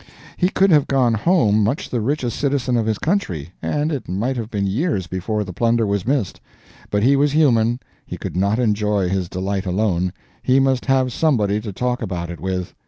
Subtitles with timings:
[0.35, 4.35] He could have gone home much the richest citizen of his country, and it might
[4.35, 6.41] have been years before the plunder was missed;
[6.89, 10.11] but he was human he could not enjoy his delight alone,
[10.41, 12.73] he must have somebody to talk about it with.